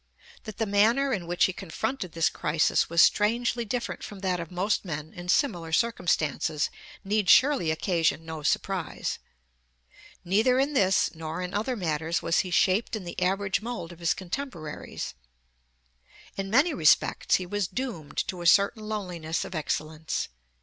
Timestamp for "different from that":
3.65-4.39